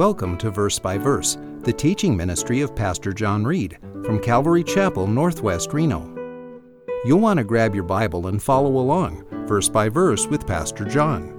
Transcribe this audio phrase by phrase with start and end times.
[0.00, 5.06] Welcome to Verse by Verse, the teaching ministry of Pastor John Reed from Calvary Chapel,
[5.06, 6.08] Northwest Reno.
[7.04, 11.36] You'll want to grab your Bible and follow along, verse by verse, with Pastor John.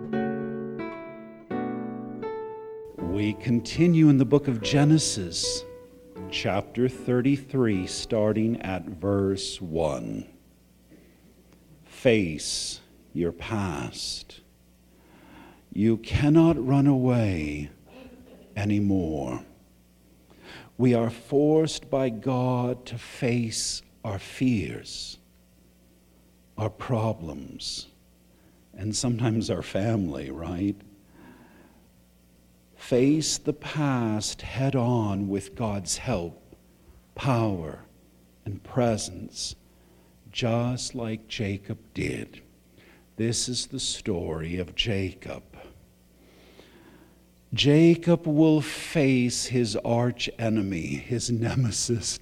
[3.00, 5.66] We continue in the book of Genesis,
[6.30, 10.28] chapter 33, starting at verse 1.
[11.84, 12.82] Face
[13.12, 14.42] your past.
[15.74, 17.72] You cannot run away
[18.56, 19.44] anymore.
[20.78, 25.18] We are forced by God to face our fears,
[26.58, 27.88] our problems,
[28.74, 30.76] and sometimes our family, right?
[32.76, 36.56] Face the past head on with God's help,
[37.14, 37.86] power,
[38.44, 39.56] and presence,
[40.32, 42.42] just like Jacob did.
[43.18, 45.44] This is the story of Jacob.
[47.54, 52.18] Jacob will face his arch enemy, his nemesis,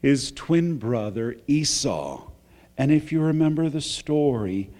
[0.00, 2.30] his twin brother Esau.
[2.76, 4.70] And if you remember the story,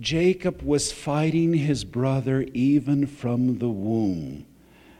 [0.00, 4.46] Jacob was fighting his brother even from the womb.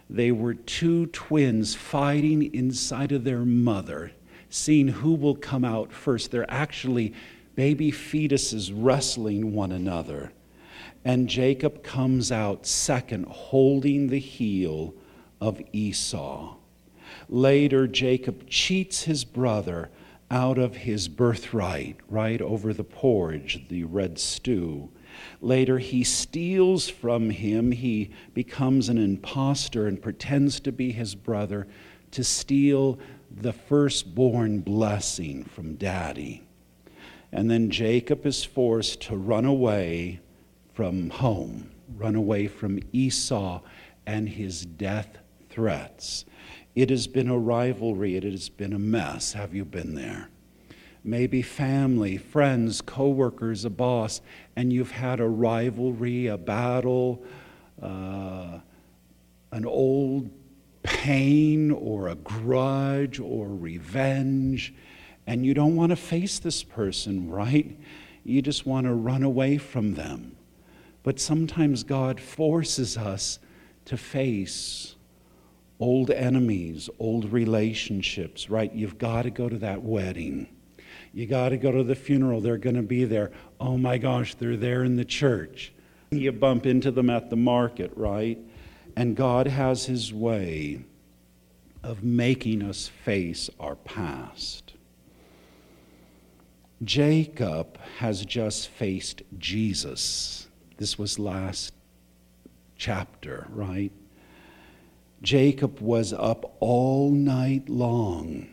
[0.08, 4.12] They were two twins fighting inside of their mother,
[4.48, 6.30] seeing who will come out first.
[6.30, 7.12] They're actually
[7.56, 10.32] baby fetuses wrestling one another.
[11.04, 14.94] And Jacob comes out second, holding the heel
[15.40, 16.56] of Esau.
[17.28, 19.90] Later, Jacob cheats his brother
[20.30, 24.90] out of his birthright, right over the porridge, the red stew.
[25.40, 27.72] Later, he steals from him.
[27.72, 31.66] He becomes an impostor and pretends to be his brother
[32.12, 32.98] to steal
[33.30, 36.42] the firstborn blessing from daddy.
[37.32, 40.20] And then Jacob is forced to run away
[40.80, 43.60] from home, run away from Esau
[44.06, 45.18] and his death
[45.50, 46.24] threats.
[46.74, 49.34] It has been a rivalry, it has been a mess.
[49.34, 50.30] Have you been there?
[51.04, 54.22] Maybe family, friends, coworkers, a boss,
[54.56, 57.22] and you've had a rivalry, a battle,
[57.82, 58.60] uh,
[59.52, 60.30] an old
[60.82, 64.72] pain or a grudge or revenge,
[65.26, 67.78] and you don't want to face this person, right?
[68.24, 70.38] You just want to run away from them.
[71.02, 73.38] But sometimes God forces us
[73.86, 74.94] to face
[75.78, 78.72] old enemies, old relationships, right?
[78.72, 80.46] You've got to go to that wedding.
[81.12, 82.40] You got to go to the funeral.
[82.40, 83.32] They're going to be there.
[83.58, 85.72] Oh my gosh, they're there in the church.
[86.10, 88.38] You bump into them at the market, right?
[88.96, 90.84] And God has His way
[91.82, 94.74] of making us face our past.
[96.82, 100.46] Jacob has just faced Jesus.
[100.80, 101.74] This was last
[102.78, 103.92] chapter, right?
[105.20, 108.48] Jacob was up all night long,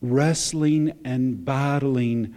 [0.00, 2.36] wrestling and battling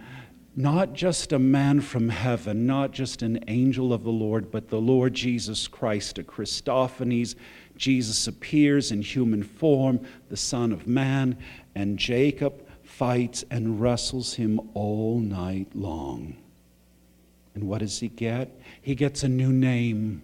[0.56, 4.80] not just a man from heaven, not just an angel of the Lord, but the
[4.80, 7.36] Lord Jesus Christ, a Christophanies.
[7.76, 11.38] Jesus appears in human form, the Son of Man,
[11.76, 16.41] and Jacob fights and wrestles him all night long.
[17.54, 18.60] And what does he get?
[18.80, 20.22] He gets a new name.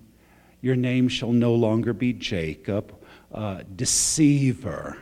[0.60, 2.94] Your name shall no longer be Jacob,
[3.32, 4.98] uh, deceiver,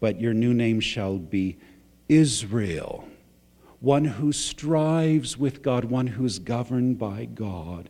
[0.00, 1.58] but your new name shall be
[2.08, 3.08] Israel,
[3.80, 7.88] one who strives with God, one who's governed by God.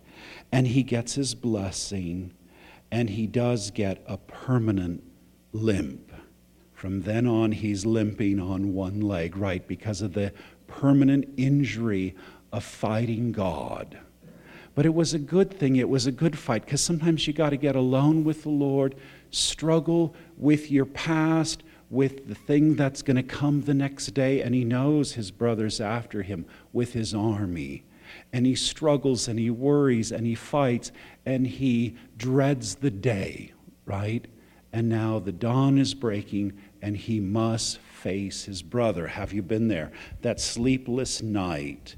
[0.52, 2.32] And he gets his blessing,
[2.90, 5.02] and he does get a permanent
[5.52, 6.12] limp.
[6.74, 10.32] From then on, he's limping on one leg, right, because of the
[10.66, 12.14] permanent injury
[12.54, 13.98] of fighting God.
[14.76, 15.74] But it was a good thing.
[15.74, 18.94] It was a good fight because sometimes you got to get alone with the Lord,
[19.30, 24.40] struggle with your past, with the thing that's going to come the next day.
[24.40, 27.82] And he knows his brother's after him with his army.
[28.32, 30.92] And he struggles and he worries and he fights
[31.26, 33.52] and he dreads the day,
[33.84, 34.26] right?
[34.72, 39.08] And now the dawn is breaking and he must face his brother.
[39.08, 39.90] Have you been there?
[40.22, 41.96] That sleepless night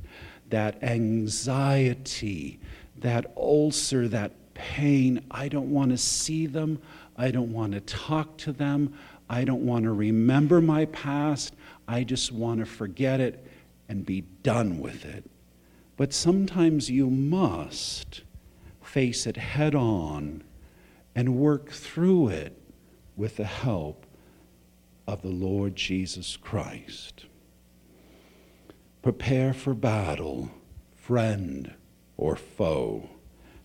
[0.50, 2.60] that anxiety,
[2.98, 5.25] that ulcer, that pain.
[5.31, 6.81] I don't want to see them.
[7.16, 8.94] I don't want to talk to them.
[9.28, 11.54] I don't want to remember my past.
[11.88, 13.44] I just want to forget it
[13.88, 15.25] and be done with it.
[15.96, 18.22] But sometimes you must
[18.82, 20.44] face it head on
[21.14, 22.56] and work through it
[23.16, 24.06] with the help
[25.06, 27.26] of the Lord Jesus Christ.
[29.06, 30.50] Prepare for battle,
[30.97, 31.73] friend
[32.17, 33.08] or foe.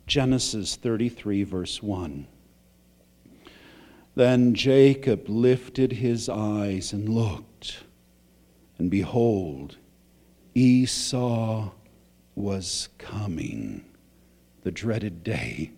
[0.06, 2.28] Genesis 33, verse 1.
[4.14, 7.80] Then Jacob lifted his eyes and looked,
[8.78, 9.78] and behold,
[10.54, 11.72] Esau
[12.36, 13.84] was coming,
[14.62, 15.72] the dreaded day,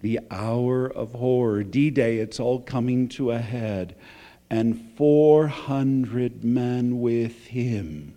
[0.00, 3.94] the hour of horror, D Day, it's all coming to a head,
[4.50, 8.16] and 400 men with him,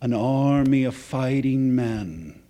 [0.00, 2.42] an army of fighting men.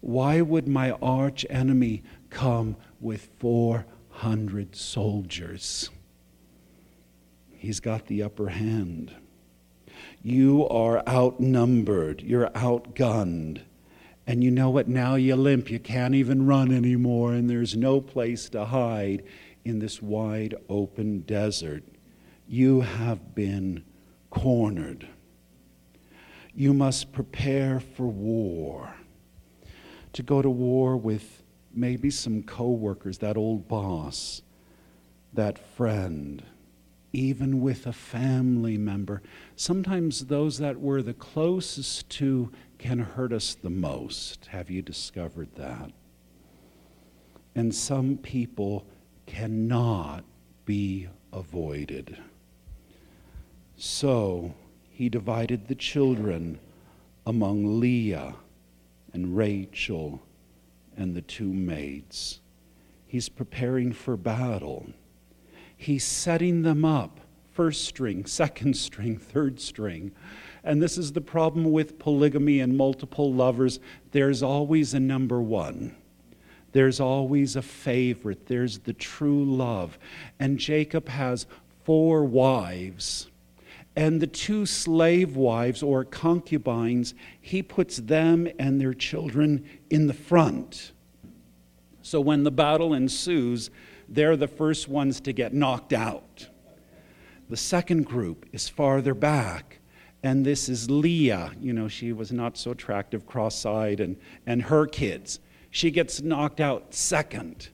[0.00, 5.90] Why would my arch enemy come with 400 soldiers?
[7.50, 9.12] He's got the upper hand.
[10.22, 13.62] You are outnumbered, you're outgunned.
[14.26, 14.88] And you know what?
[14.88, 15.70] Now you limp.
[15.70, 19.22] You can't even run anymore, and there's no place to hide
[19.64, 21.84] in this wide open desert.
[22.48, 23.84] You have been
[24.30, 25.06] cornered.
[26.56, 28.96] You must prepare for war.
[30.14, 31.42] To go to war with
[31.74, 34.40] maybe some coworkers, that old boss,
[35.34, 36.42] that friend,
[37.12, 39.20] even with a family member.
[39.54, 44.46] Sometimes those that we're the closest to can hurt us the most.
[44.46, 45.92] Have you discovered that?
[47.54, 48.86] And some people
[49.26, 50.24] cannot
[50.64, 52.16] be avoided.
[53.76, 54.54] So
[54.96, 56.58] he divided the children
[57.26, 58.34] among Leah
[59.12, 60.22] and Rachel
[60.96, 62.40] and the two maids.
[63.06, 64.86] He's preparing for battle.
[65.76, 67.20] He's setting them up
[67.52, 70.12] first string, second string, third string.
[70.64, 73.80] And this is the problem with polygamy and multiple lovers.
[74.12, 75.94] There's always a number one.
[76.72, 78.46] There's always a favorite.
[78.46, 79.98] There's the true love.
[80.40, 81.46] And Jacob has
[81.84, 83.28] four wives.
[83.96, 90.14] And the two slave wives or concubines, he puts them and their children in the
[90.14, 90.92] front.
[92.02, 93.70] So when the battle ensues,
[94.08, 96.46] they're the first ones to get knocked out.
[97.48, 99.78] The second group is farther back,
[100.22, 101.52] and this is Leah.
[101.60, 104.16] You know, she was not so attractive, cross eyed, and,
[104.46, 105.40] and her kids.
[105.70, 107.70] She gets knocked out second.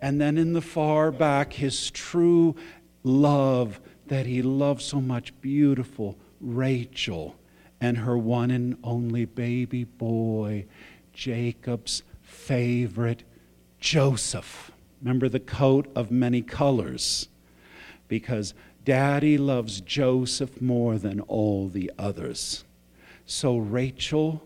[0.00, 2.56] And then in the far back, his true
[3.04, 7.36] love that he loved so much, beautiful Rachel,
[7.80, 10.66] and her one and only baby boy,
[11.12, 13.24] Jacob's favorite,
[13.80, 14.70] Joseph.
[15.00, 17.28] Remember the coat of many colors?
[18.08, 18.54] Because
[18.84, 22.64] daddy loves Joseph more than all the others.
[23.26, 24.42] So Rachel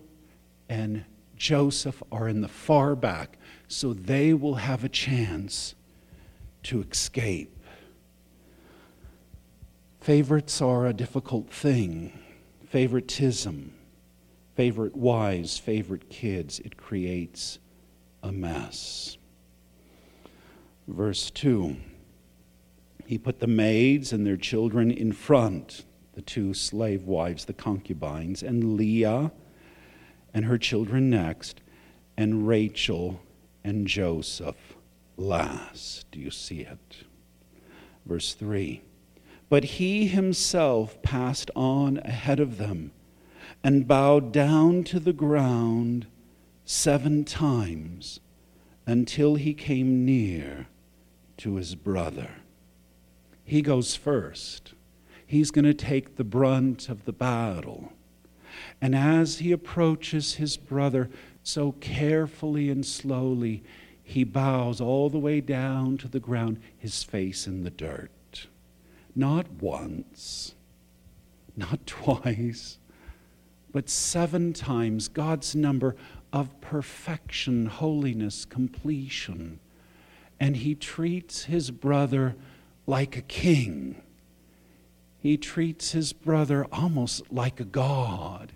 [0.69, 1.05] and
[1.35, 3.37] Joseph are in the far back,
[3.67, 5.75] so they will have a chance
[6.63, 7.56] to escape.
[9.99, 12.17] Favorites are a difficult thing.
[12.69, 13.73] Favoritism,
[14.55, 17.59] favorite wives, favorite kids, it creates
[18.23, 19.17] a mess
[20.87, 21.75] verse 2.
[23.05, 28.41] He put the maids and their children in front, the two slave wives, the concubines,
[28.43, 29.31] and Leah
[30.33, 31.61] and her children next,
[32.17, 33.21] and Rachel
[33.63, 34.75] and Joseph
[35.15, 36.09] last.
[36.11, 37.03] Do you see it?
[38.05, 38.81] Verse 3.
[39.49, 42.91] But he himself passed on ahead of them
[43.63, 46.07] and bowed down to the ground
[46.65, 48.19] seven times
[48.85, 50.67] until he came near
[51.37, 52.29] to his brother.
[53.43, 54.73] He goes first.
[55.25, 57.93] He's going to take the brunt of the battle.
[58.81, 61.09] And as he approaches his brother
[61.43, 63.63] so carefully and slowly,
[64.03, 68.09] he bows all the way down to the ground, his face in the dirt.
[69.17, 70.55] Not once,
[71.57, 72.79] not twice,
[73.73, 75.97] but seven times, God's number
[76.31, 79.59] of perfection, holiness, completion
[80.39, 82.35] and he treats his brother
[82.85, 84.01] like a king.
[85.19, 88.53] He treats his brother almost like a god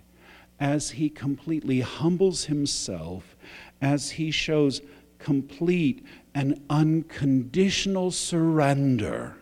[0.60, 3.36] as he completely humbles himself,
[3.80, 4.80] as he shows
[5.18, 6.04] complete
[6.34, 9.36] and unconditional surrender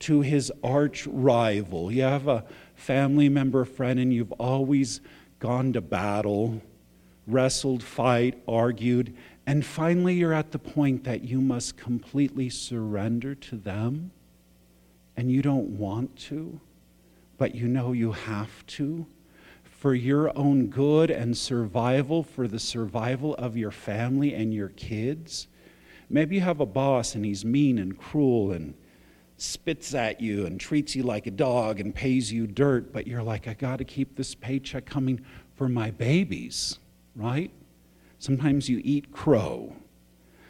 [0.00, 1.90] to his arch rival.
[1.90, 5.00] You have a family member, friend, and you've always
[5.38, 6.62] gone to battle,
[7.26, 9.14] wrestled, fight, argued,
[9.46, 14.10] and finally, you're at the point that you must completely surrender to them,
[15.16, 16.60] and you don't want to,
[17.38, 19.06] but you know you have to
[19.78, 25.46] for your own good and survival, for the survival of your family and your kids.
[26.10, 28.74] Maybe you have a boss and he's mean and cruel and
[29.38, 33.22] spits at you and treats you like a dog and pays you dirt, but you're
[33.22, 36.78] like, I got to keep this paycheck coming for my babies,
[37.14, 37.50] right?
[38.18, 39.76] Sometimes you eat crow.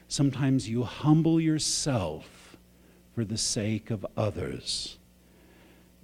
[0.08, 2.56] Sometimes you humble yourself
[3.14, 4.96] for the sake of others.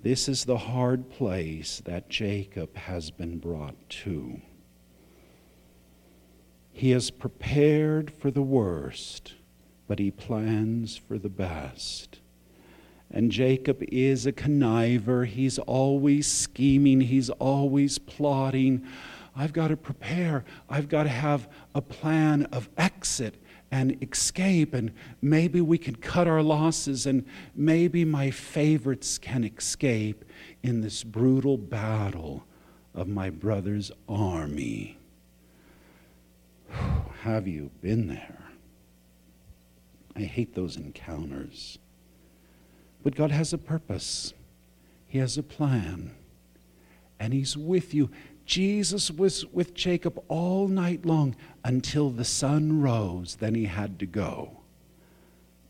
[0.02, 4.42] This is the hard place that Jacob has been brought to.
[6.70, 9.34] He has prepared for the worst,
[9.88, 12.20] but he plans for the best.
[13.14, 15.24] And Jacob is a conniver.
[15.24, 18.84] He's always scheming, he's always plotting.
[19.36, 20.44] I've got to prepare.
[20.68, 23.36] I've got to have a plan of exit
[23.70, 24.92] and escape, and
[25.22, 30.24] maybe we can cut our losses, and maybe my favorites can escape
[30.64, 32.44] in this brutal battle
[32.94, 34.98] of my brother's army.
[37.22, 38.44] Have you been there?
[40.16, 41.78] I hate those encounters.
[43.04, 44.34] But God has a purpose,
[45.06, 46.10] He has a plan,
[47.20, 48.10] and He's with you.
[48.46, 54.06] Jesus was with Jacob all night long until the sun rose, then he had to
[54.06, 54.60] go.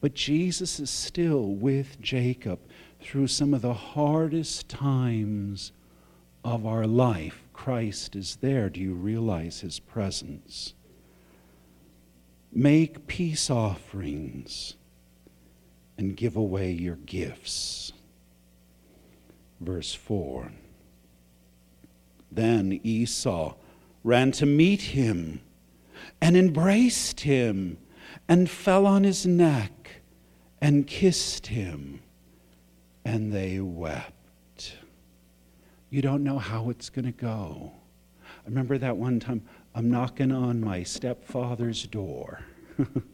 [0.01, 2.59] But Jesus is still with Jacob
[3.01, 5.73] through some of the hardest times
[6.45, 7.45] of our life.
[7.53, 8.69] Christ is there.
[8.69, 10.75] Do you realize his presence?
[12.53, 14.75] Make peace offerings
[15.97, 17.93] and give away your gifts.
[19.61, 20.53] Verse 4.
[22.31, 23.55] Then Esau
[24.03, 25.41] ran to meet him
[26.21, 27.79] and embraced him
[28.29, 30.03] and fell on his neck
[30.61, 32.01] and kissed him,
[33.05, 34.77] and they wept.
[35.91, 37.73] You don't know how it's going to go.
[38.25, 39.43] I remember that one time
[39.75, 42.41] I'm knocking on my stepfather's door.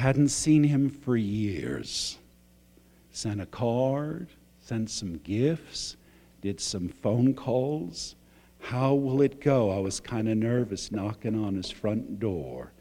[0.00, 2.16] Hadn't seen him for years.
[3.10, 4.28] Sent a card,
[4.58, 5.98] sent some gifts,
[6.40, 8.14] did some phone calls.
[8.60, 9.68] How will it go?
[9.68, 12.72] I was kind of nervous knocking on his front door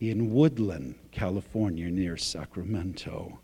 [0.00, 3.38] in Woodland, California, near Sacramento.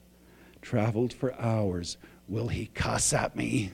[0.63, 1.99] Traveled for hours.
[2.29, 3.73] Will he cuss at me?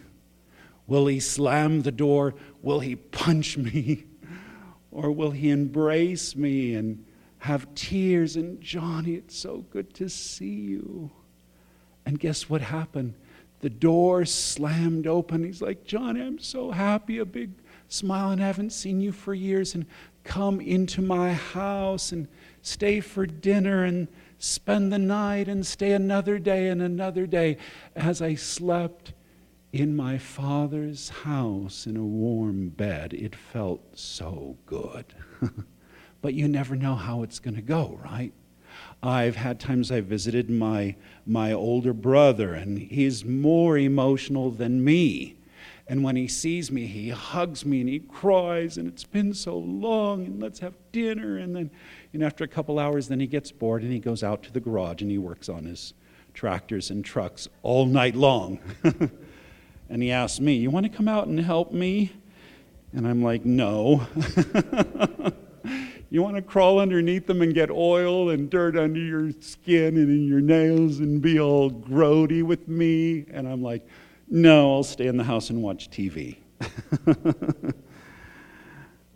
[0.89, 2.35] Will he slam the door?
[2.61, 4.07] Will he punch me?
[4.91, 7.07] Or will he embrace me and
[7.43, 8.37] have tears?
[8.37, 11.11] And Johnny, it's so good to see you.
[12.07, 13.15] And guess what happened?
[13.61, 15.43] The door slammed open.
[15.43, 17.19] He's like, Johnny, I'm so happy.
[17.19, 17.51] A big
[17.89, 19.75] smile, and I haven't seen you for years.
[19.75, 19.87] And
[20.23, 22.29] come into my house and
[22.63, 24.07] stay for dinner and
[24.39, 27.57] spend the night and stay another day and another day.
[27.97, 29.15] As I slept
[29.73, 35.07] in my father's house in a warm bed, it felt so good.
[36.23, 38.33] but you never know how it's going to go, right?
[39.03, 40.95] I've had times I visited my,
[41.27, 45.37] my older brother, and he's more emotional than me.
[45.89, 49.59] And when he sees me, he hugs me and he cries, and it's been so
[49.59, 51.37] long, and let's have dinner.
[51.37, 51.71] And then,
[52.13, 54.61] and after a couple hours, then he gets bored and he goes out to the
[54.61, 55.93] garage and he works on his
[56.33, 58.61] tractors and trucks all night long.
[59.91, 62.13] and he asks me, You want to come out and help me?
[62.93, 64.07] And I'm like, No.
[66.13, 70.11] You want to crawl underneath them and get oil and dirt under your skin and
[70.11, 73.25] in your nails and be all grody with me?
[73.31, 73.87] And I'm like,
[74.29, 76.37] no, I'll stay in the house and watch TV.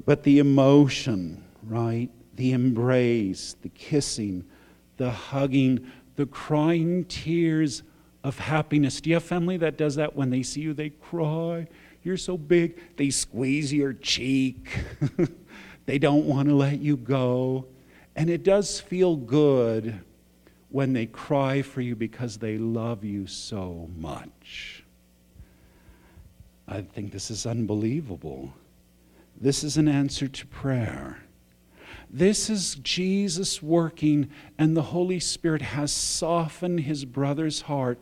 [0.07, 2.09] but the emotion, right?
[2.37, 4.47] The embrace, the kissing,
[4.97, 7.83] the hugging, the crying tears
[8.25, 9.03] of happiness.
[9.03, 10.73] Do you have family that does that when they see you?
[10.73, 11.69] They cry.
[12.03, 12.97] You're so big.
[12.97, 14.67] They squeeze your cheek.
[15.87, 17.66] They don't want to let you go.
[18.14, 20.00] And it does feel good
[20.69, 24.85] when they cry for you because they love you so much.
[26.69, 28.52] I think this is unbelievable.
[29.40, 31.23] This is an answer to prayer.
[32.11, 37.99] This is Jesus working, and the Holy Spirit has softened his brother's heart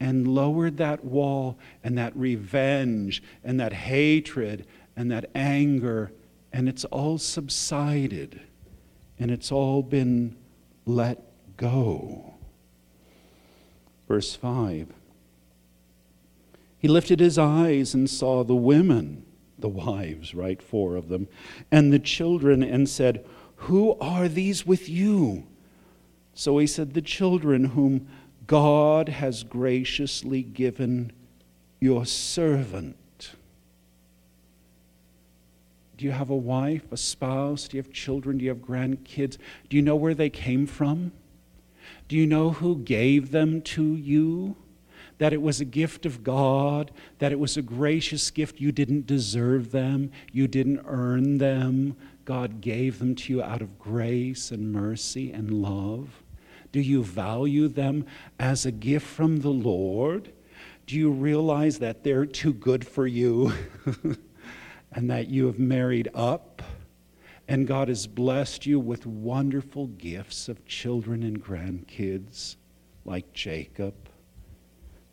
[0.00, 4.66] and lowered that wall and that revenge and that hatred
[4.96, 6.12] and that anger
[6.52, 8.40] and it's all subsided
[9.18, 10.36] and it's all been
[10.86, 11.22] let
[11.56, 12.34] go.
[14.06, 14.88] Verse 5
[16.78, 19.24] He lifted his eyes and saw the women,
[19.58, 21.28] the wives, right, four of them,
[21.70, 23.24] and the children, and said,
[23.56, 25.46] Who are these with you?
[26.34, 28.08] So he said, The children whom
[28.46, 31.12] God has graciously given
[31.80, 32.96] your servant.
[35.98, 37.66] Do you have a wife, a spouse?
[37.66, 38.38] Do you have children?
[38.38, 39.36] Do you have grandkids?
[39.68, 41.10] Do you know where they came from?
[42.06, 44.54] Do you know who gave them to you?
[45.18, 48.60] That it was a gift of God, that it was a gracious gift.
[48.60, 51.96] You didn't deserve them, you didn't earn them.
[52.24, 56.22] God gave them to you out of grace and mercy and love.
[56.70, 58.06] Do you value them
[58.38, 60.30] as a gift from the Lord?
[60.86, 63.52] Do you realize that they're too good for you
[64.92, 66.62] and that you have married up?
[67.46, 72.56] And God has blessed you with wonderful gifts of children and grandkids
[73.04, 73.94] like Jacob.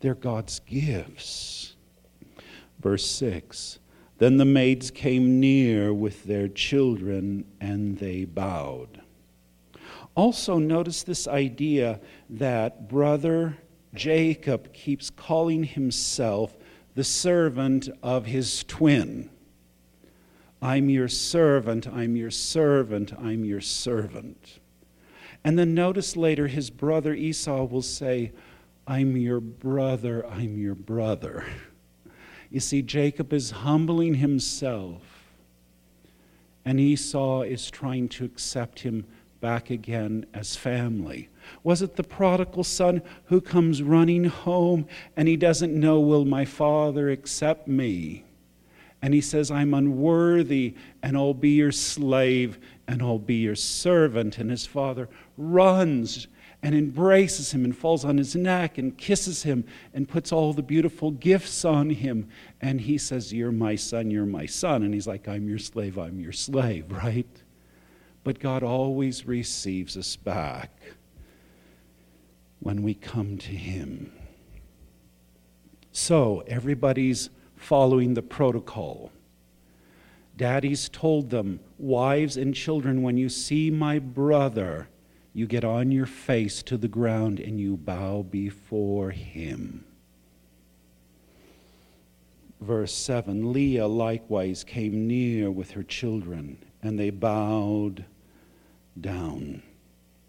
[0.01, 1.75] They're God's gifts.
[2.79, 3.79] Verse 6
[4.17, 9.01] Then the maids came near with their children and they bowed.
[10.15, 13.57] Also, notice this idea that brother
[13.93, 16.55] Jacob keeps calling himself
[16.95, 19.29] the servant of his twin.
[20.65, 24.59] I'm your servant, I'm your servant, I'm your servant.
[25.43, 28.31] And then notice later his brother Esau will say,
[28.87, 31.45] I'm your brother, I'm your brother.
[32.49, 35.03] You see, Jacob is humbling himself,
[36.65, 39.05] and Esau is trying to accept him
[39.39, 41.29] back again as family?
[41.61, 46.43] Was it the prodigal son who comes running home and he doesn't know, will my
[46.43, 48.24] father accept me?
[49.01, 54.37] And he says, I'm unworthy and I'll be your slave and I'll be your servant.
[54.37, 56.27] And his father runs
[56.63, 60.63] and embraces him and falls on his neck and kisses him and puts all the
[60.63, 62.29] beautiful gifts on him.
[62.61, 64.81] And he says, You're my son, you're my son.
[64.81, 67.27] And he's like, I'm your slave, I'm your slave, right?
[68.25, 70.71] But God always receives us back
[72.59, 74.11] when we come to Him.
[75.91, 77.29] So, everybody's
[77.65, 79.11] following the protocol.
[80.37, 84.87] Daddies told them, Wives and children, when you see my brother,
[85.33, 89.83] you get on your face to the ground and you bow before him.
[92.61, 98.05] Verse 7 Leah likewise came near with her children, and they bowed
[98.99, 99.63] down.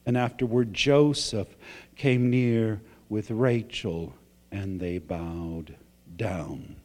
[0.06, 1.54] And afterward, Joseph
[1.96, 2.80] came near
[3.10, 4.14] with Rachel,
[4.50, 5.76] and they bowed
[6.16, 6.76] down.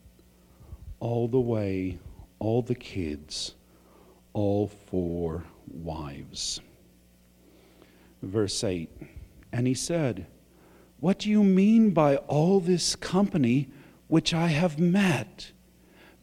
[1.01, 1.99] All the way,
[2.39, 3.55] all the kids,
[4.31, 6.61] all four wives.
[8.21, 8.89] Verse 8
[9.51, 10.27] And he said,
[11.01, 13.67] What do you mean by all this company
[14.07, 15.51] which I have met?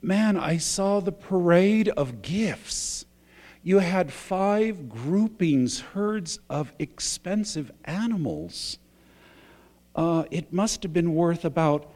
[0.01, 3.05] Man, I saw the parade of gifts
[3.61, 8.79] you had five groupings, herds of expensive animals.
[9.95, 11.91] Uh, it must have been worth about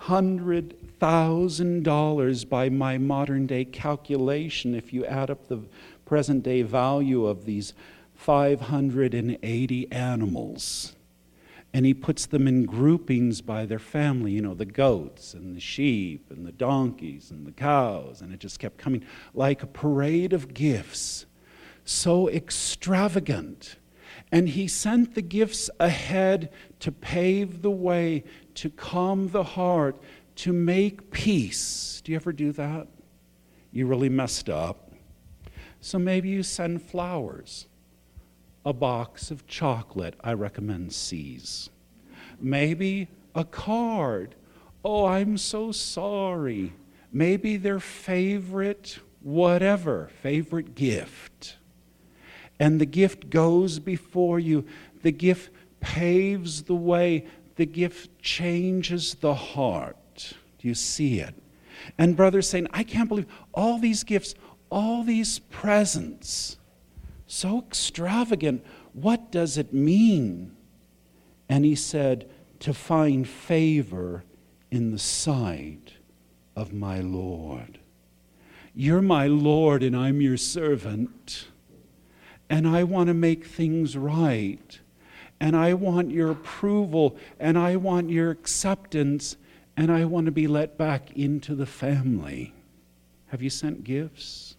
[0.00, 5.60] $500,000 by my modern day calculation if you add up the
[6.04, 7.72] present day value of these
[8.14, 10.96] 580 animals.
[11.74, 15.60] And he puts them in groupings by their family, you know, the goats and the
[15.60, 19.04] sheep and the donkeys and the cows, and it just kept coming
[19.34, 21.26] like a parade of gifts,
[21.84, 23.76] so extravagant.
[24.32, 30.00] And he sent the gifts ahead to pave the way, to calm the heart,
[30.36, 32.02] to make peace.
[32.04, 32.88] Do you ever do that?
[33.72, 34.92] You really messed up.
[35.80, 37.66] So maybe you send flowers
[38.66, 41.70] a box of chocolate, I recommend See's.
[42.40, 44.34] Maybe a card.
[44.84, 46.72] Oh, I'm so sorry.
[47.12, 51.58] Maybe their favorite, whatever, favorite gift.
[52.58, 54.64] And the gift goes before you.
[55.02, 57.26] The gift paves the way.
[57.56, 60.32] The gift changes the heart.
[60.58, 61.34] Do you see it?
[61.98, 64.34] And brothers saying, I can't believe all these gifts,
[64.70, 66.56] all these presents
[67.26, 68.64] so extravagant.
[68.92, 70.56] What does it mean?
[71.48, 74.24] And he said, To find favor
[74.70, 75.94] in the sight
[76.54, 77.78] of my Lord.
[78.74, 81.48] You're my Lord, and I'm your servant.
[82.48, 84.78] And I want to make things right.
[85.40, 89.36] And I want your approval, and I want your acceptance,
[89.76, 92.54] and I want to be let back into the family.
[93.26, 94.56] Have you sent gifts?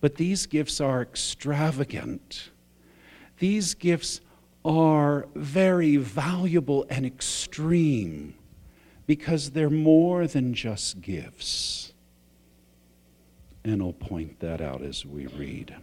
[0.00, 2.50] But these gifts are extravagant.
[3.38, 4.20] These gifts
[4.64, 8.34] are very valuable and extreme
[9.06, 11.92] because they're more than just gifts.
[13.64, 15.74] And I'll point that out as we read.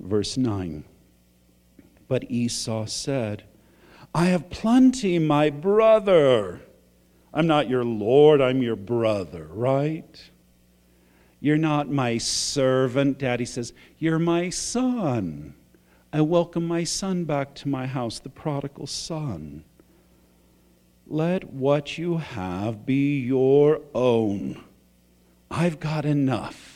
[0.00, 0.84] Verse 9
[2.08, 3.44] But Esau said,
[4.14, 6.62] I have plenty, my brother.
[7.32, 10.30] I'm not your Lord, I'm your brother, right?
[11.38, 13.18] You're not my servant.
[13.18, 15.54] Daddy says, You're my son.
[16.12, 19.64] I welcome my son back to my house, the prodigal son.
[21.06, 24.62] Let what you have be your own.
[25.50, 26.69] I've got enough.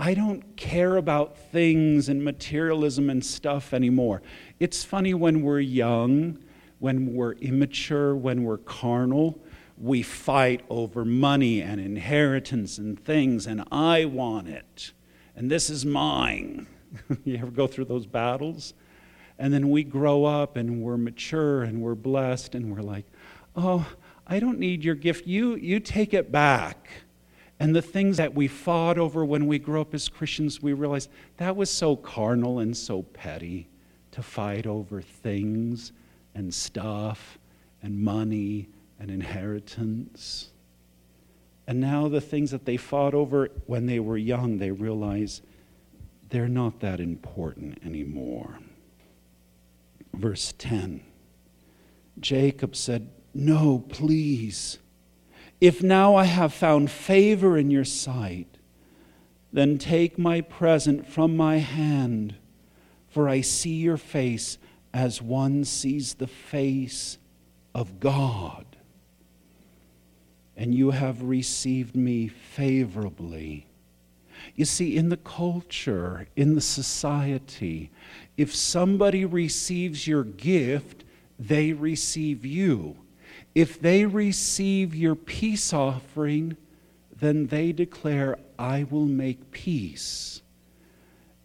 [0.00, 4.22] I don't care about things and materialism and stuff anymore.
[4.58, 6.38] It's funny when we're young,
[6.78, 9.38] when we're immature, when we're carnal,
[9.76, 14.92] we fight over money and inheritance and things, and I want it,
[15.36, 16.66] and this is mine.
[17.24, 18.72] you ever go through those battles?
[19.38, 23.04] And then we grow up and we're mature and we're blessed, and we're like,
[23.54, 23.86] oh,
[24.26, 25.26] I don't need your gift.
[25.26, 26.88] You, you take it back.
[27.60, 31.10] And the things that we fought over when we grew up as Christians, we realized
[31.36, 33.68] that was so carnal and so petty
[34.12, 35.92] to fight over things
[36.34, 37.38] and stuff
[37.82, 38.68] and money
[38.98, 40.52] and inheritance.
[41.66, 45.42] And now the things that they fought over when they were young, they realize
[46.30, 48.58] they're not that important anymore.
[50.14, 51.02] Verse 10
[52.18, 54.78] Jacob said, No, please.
[55.60, 58.58] If now I have found favor in your sight,
[59.52, 62.36] then take my present from my hand,
[63.08, 64.58] for I see your face
[64.94, 67.18] as one sees the face
[67.74, 68.64] of God.
[70.56, 73.66] And you have received me favorably.
[74.54, 77.90] You see, in the culture, in the society,
[78.36, 81.04] if somebody receives your gift,
[81.38, 82.96] they receive you.
[83.54, 86.56] If they receive your peace offering,
[87.20, 90.42] then they declare, I will make peace.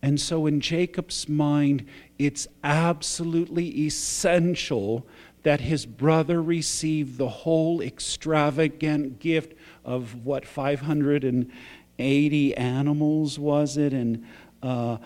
[0.02, 1.86] And so, in Jacob's mind,
[2.20, 5.06] it's absolutely essential
[5.42, 14.26] that his brother receive the whole extravagant gift of what 580 animals was it and
[14.64, 14.98] uh,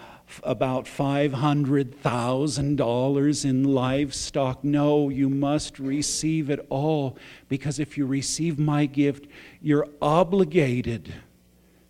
[0.44, 4.64] about $500,000 in livestock.
[4.64, 9.28] No, you must receive it all because if you receive my gift,
[9.62, 11.14] you're obligated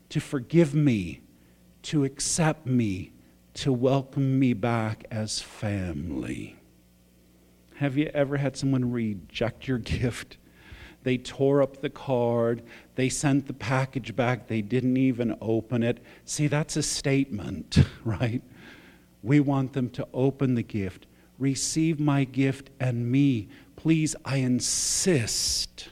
[0.09, 1.21] to forgive me,
[1.83, 3.11] to accept me,
[3.55, 6.55] to welcome me back as family.
[7.75, 10.37] Have you ever had someone reject your gift?
[11.03, 12.61] They tore up the card.
[12.95, 14.47] They sent the package back.
[14.47, 15.99] They didn't even open it.
[16.25, 18.41] See, that's a statement, right?
[19.23, 21.05] We want them to open the gift.
[21.37, 23.47] Receive my gift and me.
[23.75, 25.89] Please, I insist.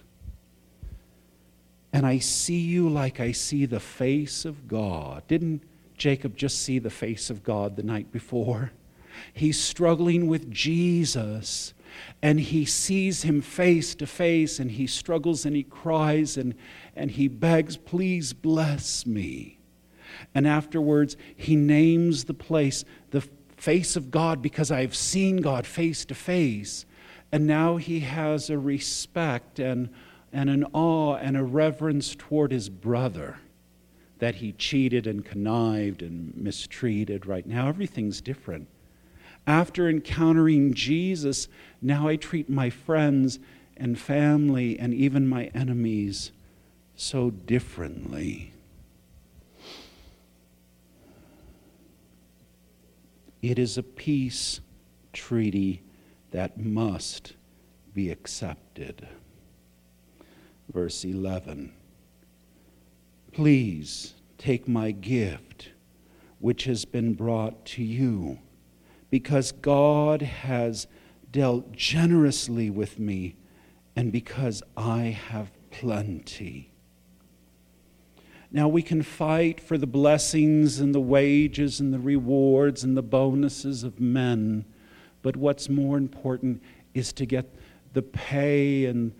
[1.93, 5.23] And I see you like I see the face of God.
[5.27, 5.63] Didn't
[5.97, 8.71] Jacob just see the face of God the night before?
[9.33, 11.73] He's struggling with Jesus
[12.21, 16.55] and he sees him face to face and he struggles and he cries and,
[16.95, 19.59] and he begs, Please bless me.
[20.33, 26.05] And afterwards, he names the place the face of God because I've seen God face
[26.05, 26.85] to face.
[27.31, 29.89] And now he has a respect and,
[30.31, 33.37] and an awe and a reverence toward his brother
[34.19, 37.25] that he cheated and connived and mistreated.
[37.25, 38.67] Right now, everything's different.
[39.47, 41.47] After encountering Jesus,
[41.81, 43.39] now I treat my friends
[43.77, 46.33] and family and even my enemies
[46.97, 48.51] so differently.
[53.41, 54.59] It is a peace
[55.13, 55.81] treaty
[56.31, 57.33] that must
[57.93, 59.07] be accepted.
[60.73, 61.71] Verse 11
[63.31, 65.69] Please take my gift,
[66.39, 68.39] which has been brought to you
[69.09, 70.87] because God has
[71.31, 73.35] dealt generously with me
[73.95, 76.71] and because I have plenty.
[78.51, 83.03] Now, we can fight for the blessings and the wages and the rewards and the
[83.03, 84.65] bonuses of men,
[85.21, 87.53] but what's more important is to get
[87.93, 89.13] the pay and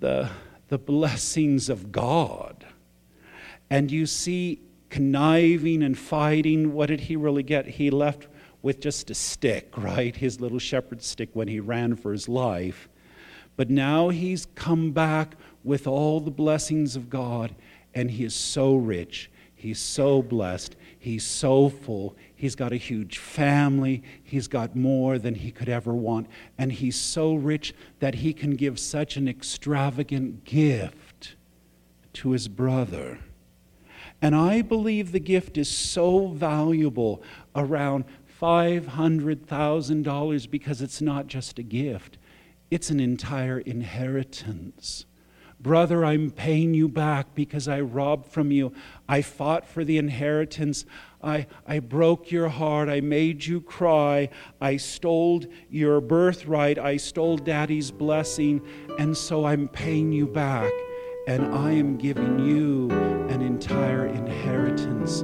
[0.00, 0.30] the,
[0.68, 2.66] the blessings of God.
[3.70, 7.66] And you see, conniving and fighting, what did he really get?
[7.66, 8.26] He left
[8.62, 10.14] with just a stick, right?
[10.14, 12.88] His little shepherd stick when he ran for his life.
[13.56, 17.54] But now he's come back with all the blessings of God,
[17.94, 19.30] and he is so rich.
[19.54, 20.76] He's so blessed.
[20.96, 22.14] He's so full.
[22.34, 24.04] He's got a huge family.
[24.22, 26.28] He's got more than he could ever want.
[26.56, 31.34] And he's so rich that he can give such an extravagant gift
[32.14, 33.18] to his brother.
[34.22, 37.22] And I believe the gift is so valuable
[37.56, 38.04] around
[38.40, 42.18] $500,000 because it's not just a gift,
[42.70, 45.06] it's an entire inheritance.
[45.60, 48.72] Brother, I'm paying you back because I robbed from you.
[49.08, 50.84] I fought for the inheritance.
[51.20, 52.88] I, I broke your heart.
[52.88, 54.28] I made you cry.
[54.60, 56.78] I stole your birthright.
[56.78, 58.64] I stole daddy's blessing.
[59.00, 60.70] And so I'm paying you back.
[61.28, 62.90] and I am giving you
[63.28, 65.22] an entire inheritance.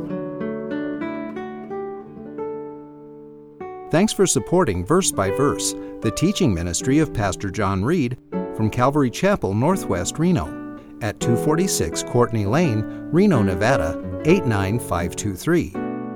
[3.95, 8.19] Thanks for supporting Verse by Verse, the teaching ministry of Pastor John Reed
[8.57, 13.91] from Calvary Chapel, Northwest Reno, at 246 Courtney Lane, Reno, Nevada
[14.25, 15.75] 89523.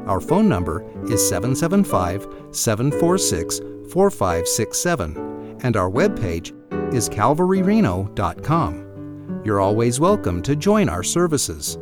[0.08, 3.60] Our phone number is 775 746
[3.92, 6.52] 4567, and our webpage
[6.92, 9.42] is calvaryreno.com.
[9.44, 11.78] You're always welcome to join our services.